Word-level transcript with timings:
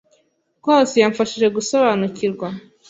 rwose 0.59 0.93
yamfashije 1.03 1.47
gusobanukirwa 1.57 2.47